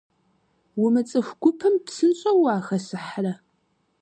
[0.83, 3.33] Умыцӏыху гупым псынщӏэу уахэсыхьрэ?